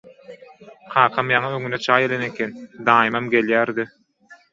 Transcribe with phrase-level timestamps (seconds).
[0.93, 2.55] Kakam ýaňy öňüne çaý alan eken,
[2.89, 3.87] daýymam gelýär-de